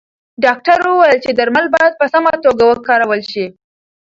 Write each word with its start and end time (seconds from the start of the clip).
ډاکتر 0.45 0.77
وویل 0.85 1.17
چې 1.25 1.31
درمل 1.39 1.65
باید 1.75 1.93
په 1.99 2.05
سمه 2.13 2.33
توګه 2.43 2.63
وکارول 2.67 3.21
شي. 3.31 3.45